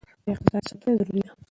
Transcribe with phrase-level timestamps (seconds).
[0.25, 1.31] د اقتصاد ساتنه ضروري ده.